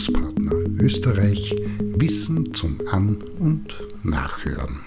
[0.00, 4.80] Bildungspartner Österreich Wissen zum An- und Nachhören.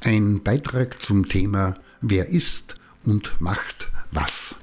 [0.00, 2.74] Ein Beitrag zum Thema Wer ist
[3.04, 4.56] und macht was.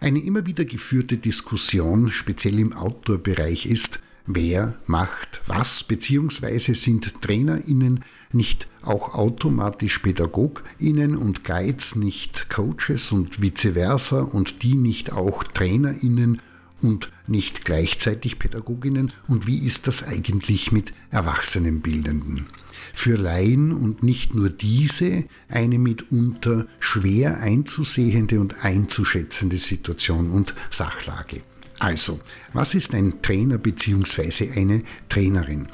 [0.00, 8.00] Eine immer wieder geführte Diskussion, speziell im Outdoor-Bereich, ist, wer macht was, beziehungsweise sind TrainerInnen
[8.32, 15.44] nicht auch automatisch PädagogInnen und Guides nicht Coaches und vice versa und die nicht auch
[15.44, 16.40] TrainerInnen
[16.82, 22.46] und nicht gleichzeitig Pädagoginnen und wie ist das eigentlich mit Erwachsenenbildenden?
[22.94, 31.42] Für Laien und nicht nur diese eine mitunter schwer einzusehende und einzuschätzende Situation und Sachlage.
[31.78, 32.20] Also,
[32.52, 34.50] was ist ein Trainer bzw.
[34.54, 35.68] eine Trainerin?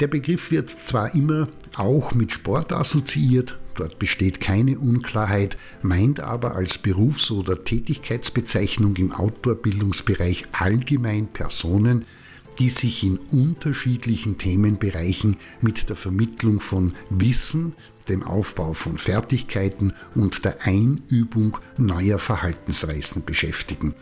[0.00, 6.56] Der Begriff wird zwar immer auch mit Sport assoziiert, dort besteht keine Unklarheit, meint aber
[6.56, 12.06] als Berufs- oder Tätigkeitsbezeichnung im Outdoor-Bildungsbereich allgemein Personen,
[12.58, 17.74] die sich in unterschiedlichen Themenbereichen mit der Vermittlung von Wissen,
[18.08, 23.94] dem Aufbau von Fertigkeiten und der Einübung neuer Verhaltensweisen beschäftigen.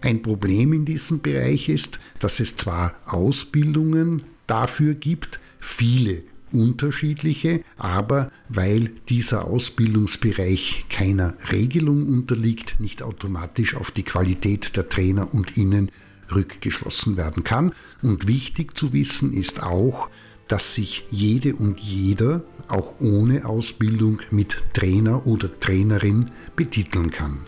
[0.00, 8.30] Ein Problem in diesem Bereich ist, dass es zwar Ausbildungen dafür gibt, viele unterschiedliche, aber
[8.50, 15.90] weil dieser Ausbildungsbereich keiner Regelung unterliegt, nicht automatisch auf die Qualität der Trainer und Innen
[16.30, 17.72] rückgeschlossen werden kann.
[18.02, 20.10] Und wichtig zu wissen ist auch,
[20.48, 27.38] dass sich jede und jeder auch ohne Ausbildung mit Trainer oder Trainerin betiteln kann.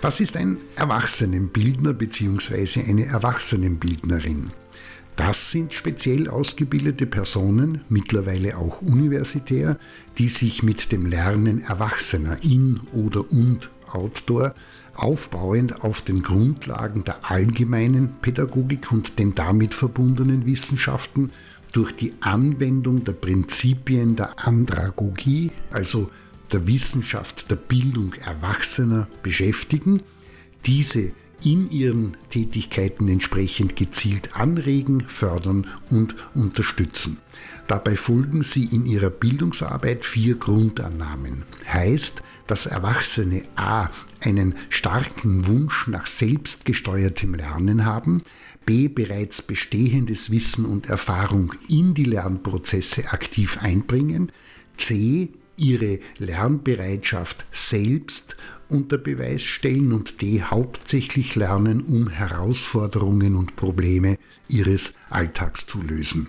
[0.00, 2.84] Was ist ein Erwachsenenbildner bzw.
[2.88, 4.50] eine Erwachsenenbildnerin?
[5.16, 9.78] Das sind speziell ausgebildete Personen, mittlerweile auch universitär,
[10.18, 14.54] die sich mit dem Lernen Erwachsener in oder und Outdoor
[14.94, 21.30] aufbauend auf den Grundlagen der allgemeinen Pädagogik und den damit verbundenen Wissenschaften
[21.72, 26.10] durch die Anwendung der Prinzipien der Andragogie, also
[26.52, 30.02] der Wissenschaft der Bildung Erwachsener beschäftigen,
[30.64, 31.12] diese
[31.46, 37.18] in ihren Tätigkeiten entsprechend gezielt anregen, fördern und unterstützen.
[37.68, 41.44] Dabei folgen sie in ihrer Bildungsarbeit vier Grundannahmen.
[41.72, 43.90] Heißt, dass Erwachsene a.
[44.20, 48.22] einen starken Wunsch nach selbstgesteuertem Lernen haben,
[48.64, 48.88] b.
[48.88, 54.32] bereits bestehendes Wissen und Erfahrung in die Lernprozesse aktiv einbringen,
[54.78, 58.36] c ihre Lernbereitschaft selbst
[58.68, 64.18] unter Beweis stellen und die hauptsächlich lernen, um Herausforderungen und Probleme
[64.48, 66.28] ihres Alltags zu lösen.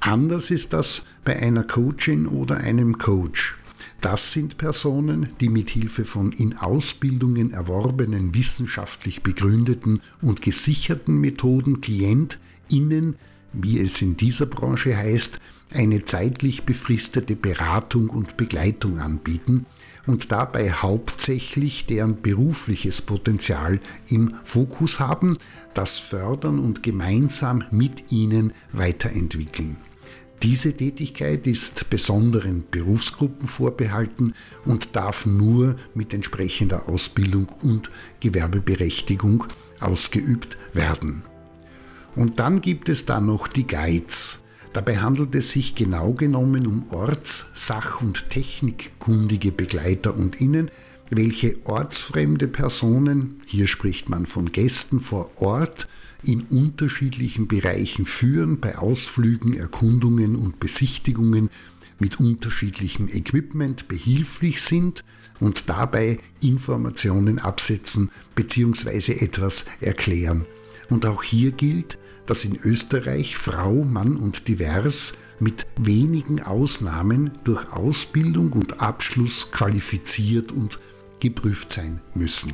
[0.00, 3.56] Anders ist das bei einer Coachin oder einem Coach.
[4.00, 11.80] Das sind Personen, die mit Hilfe von in Ausbildungen erworbenen wissenschaftlich begründeten und gesicherten Methoden
[11.80, 13.14] KlientInnen,
[13.52, 15.38] wie es in dieser Branche heißt,
[15.74, 19.66] eine zeitlich befristete Beratung und Begleitung anbieten
[20.06, 25.38] und dabei hauptsächlich deren berufliches Potenzial im Fokus haben,
[25.74, 29.76] das fördern und gemeinsam mit ihnen weiterentwickeln.
[30.42, 34.34] Diese Tätigkeit ist besonderen Berufsgruppen vorbehalten
[34.64, 39.44] und darf nur mit entsprechender Ausbildung und Gewerbeberechtigung
[39.78, 41.22] ausgeübt werden.
[42.16, 44.41] Und dann gibt es da noch die Guides.
[44.72, 50.70] Dabei handelt es sich genau genommen um orts-, sach- und technikkundige Begleiter und Innen,
[51.10, 55.88] welche ortsfremde Personen, hier spricht man von Gästen vor Ort,
[56.22, 61.50] in unterschiedlichen Bereichen führen, bei Ausflügen, Erkundungen und Besichtigungen
[61.98, 65.04] mit unterschiedlichem Equipment behilflich sind
[65.38, 69.24] und dabei Informationen absetzen bzw.
[69.24, 70.46] etwas erklären.
[70.88, 77.72] Und auch hier gilt, dass in Österreich Frau, Mann und divers mit wenigen Ausnahmen durch
[77.72, 80.78] Ausbildung und Abschluss qualifiziert und
[81.20, 82.52] geprüft sein müssen.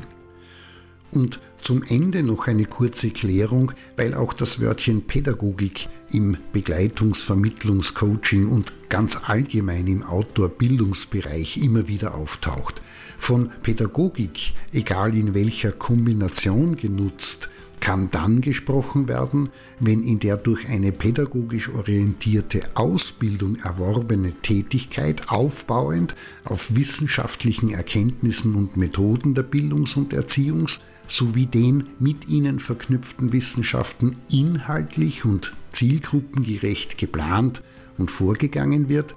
[1.10, 7.94] Und zum Ende noch eine kurze Klärung, weil auch das Wörtchen Pädagogik im Begleitungs-, Vermittlungs-,
[7.94, 12.80] Coaching und ganz allgemein im Outdoor-Bildungsbereich immer wieder auftaucht.
[13.18, 17.48] Von Pädagogik, egal in welcher Kombination genutzt,
[17.80, 26.14] kann dann gesprochen werden, wenn in der durch eine pädagogisch orientierte Ausbildung erworbene Tätigkeit aufbauend
[26.44, 30.80] auf wissenschaftlichen Erkenntnissen und Methoden der Bildungs- und Erziehungs-
[31.10, 37.62] sowie den mit ihnen verknüpften Wissenschaften inhaltlich und zielgruppengerecht geplant
[37.96, 39.14] und vorgegangen wird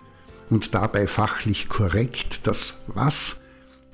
[0.50, 3.40] und dabei fachlich korrekt das Was,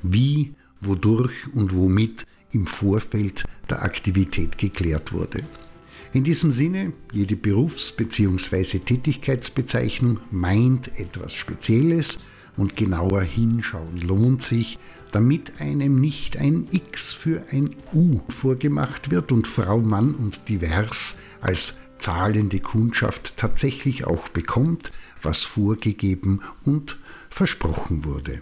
[0.04, 5.44] Wie, Wodurch und Womit im Vorfeld der Aktivität geklärt wurde.
[6.14, 8.80] In diesem Sinne, jede Berufs- bzw.
[8.80, 12.20] Tätigkeitsbezeichnung meint etwas Spezielles
[12.56, 14.80] und genauer hinschauen lohnt sich,
[15.12, 21.18] damit einem nicht ein X für ein U vorgemacht wird und Frau, Mann und divers
[21.40, 24.92] als zahlende Kundschaft tatsächlich auch bekommt,
[25.22, 26.98] was vorgegeben und
[27.30, 28.42] versprochen wurde.